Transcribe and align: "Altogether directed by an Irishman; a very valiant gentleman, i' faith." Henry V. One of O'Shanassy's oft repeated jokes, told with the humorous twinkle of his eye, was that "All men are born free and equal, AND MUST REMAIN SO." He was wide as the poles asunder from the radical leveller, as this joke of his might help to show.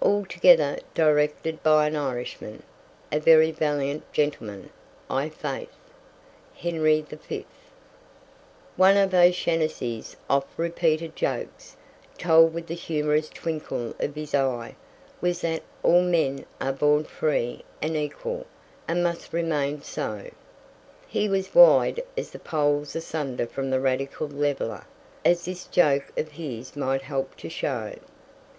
"Altogether 0.00 0.78
directed 0.94 1.62
by 1.62 1.86
an 1.86 1.94
Irishman; 1.94 2.62
a 3.12 3.20
very 3.20 3.50
valiant 3.50 4.10
gentleman, 4.10 4.70
i' 5.10 5.28
faith." 5.28 5.74
Henry 6.56 7.02
V. 7.02 7.44
One 8.76 8.96
of 8.96 9.12
O'Shanassy's 9.12 10.16
oft 10.30 10.48
repeated 10.56 11.14
jokes, 11.14 11.76
told 12.16 12.54
with 12.54 12.66
the 12.66 12.74
humorous 12.74 13.28
twinkle 13.28 13.92
of 14.00 14.14
his 14.14 14.34
eye, 14.34 14.74
was 15.20 15.42
that 15.42 15.60
"All 15.82 16.00
men 16.00 16.46
are 16.58 16.72
born 16.72 17.04
free 17.04 17.62
and 17.82 17.94
equal, 17.94 18.46
AND 18.88 19.02
MUST 19.02 19.34
REMAIN 19.34 19.82
SO." 19.82 20.30
He 21.06 21.28
was 21.28 21.54
wide 21.54 22.02
as 22.16 22.30
the 22.30 22.38
poles 22.38 22.96
asunder 22.96 23.46
from 23.46 23.68
the 23.68 23.80
radical 23.80 24.28
leveller, 24.28 24.86
as 25.26 25.44
this 25.44 25.66
joke 25.66 26.10
of 26.16 26.30
his 26.32 26.74
might 26.74 27.02
help 27.02 27.36
to 27.36 27.50
show. 27.50 27.94